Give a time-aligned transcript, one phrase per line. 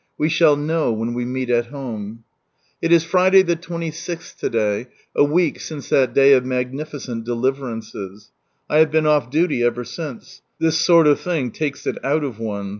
[0.17, 2.23] We shall know when we meet at Home.
[2.81, 7.65] It is Friday, the 26th, to day, a week since that day of "Magnificent Deliver
[7.67, 8.31] ances."
[8.67, 10.41] I have been off duty ever since.
[10.57, 12.69] This sort of thing takes it out of one.